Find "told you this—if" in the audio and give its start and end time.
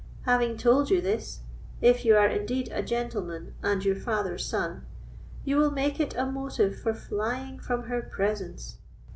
0.57-2.05